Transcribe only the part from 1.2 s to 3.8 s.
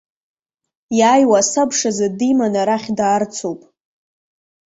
асабшазы диманы арахь даарцоуп.